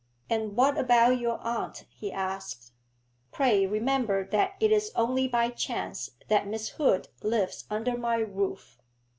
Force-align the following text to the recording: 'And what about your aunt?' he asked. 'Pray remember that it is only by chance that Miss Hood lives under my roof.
'And 0.31 0.57
what 0.57 0.79
about 0.79 1.19
your 1.19 1.37
aunt?' 1.45 1.85
he 1.91 2.11
asked. 2.11 2.71
'Pray 3.31 3.67
remember 3.67 4.25
that 4.31 4.55
it 4.59 4.71
is 4.71 4.91
only 4.95 5.27
by 5.27 5.49
chance 5.51 6.09
that 6.27 6.47
Miss 6.47 6.69
Hood 6.69 7.09
lives 7.21 7.65
under 7.69 7.95
my 7.95 8.15
roof. 8.17 8.79